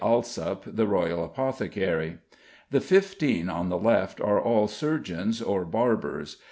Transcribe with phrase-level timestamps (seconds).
[0.03, 2.17] Alsop, the Royal apothecary.
[2.71, 6.37] The fifteen on the left are all surgeons or barbers.